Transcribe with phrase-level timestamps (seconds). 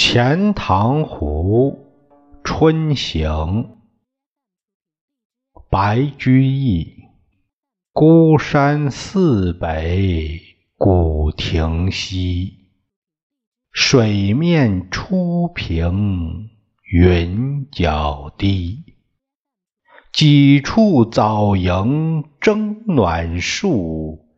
[0.00, 1.76] 钱塘湖
[2.44, 3.78] 春行，
[5.68, 6.86] 白居易。
[7.92, 10.40] 孤山寺北
[10.76, 12.68] 古亭西，
[13.72, 16.48] 水面初平
[16.92, 18.84] 云脚低。
[20.12, 24.28] 几处早迎争暖树，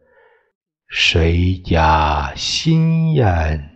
[0.89, 3.70] 谁家新燕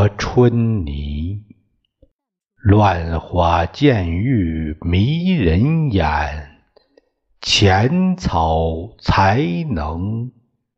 [0.00, 1.42] 啄春泥？
[2.56, 6.52] 乱花渐欲迷人眼，
[7.42, 10.32] 浅草才能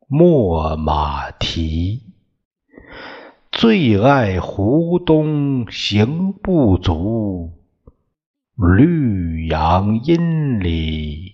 [0.07, 2.01] 没马蹄。
[3.49, 7.53] 最爱湖东行不足，
[8.57, 11.31] 绿杨阴里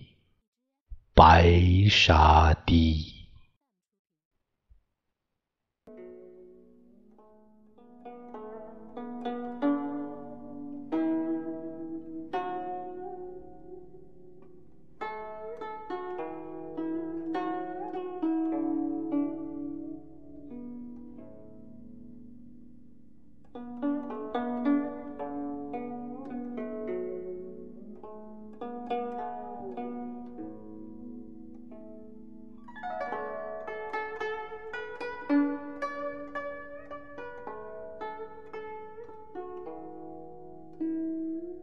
[1.12, 3.19] 白沙堤。